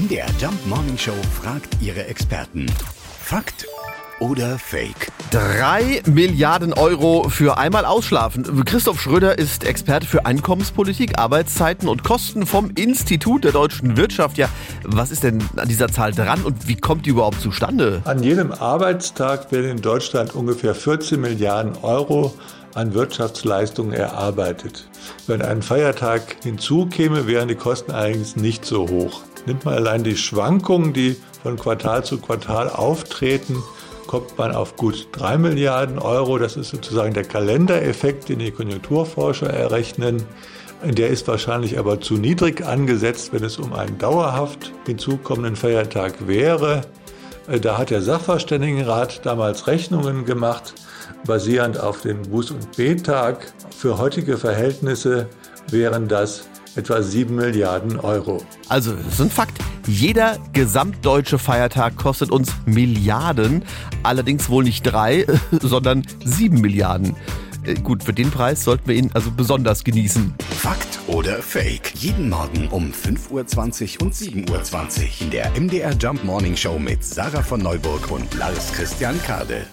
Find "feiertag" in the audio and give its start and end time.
25.60-26.36, 45.56-46.26, 61.38-61.96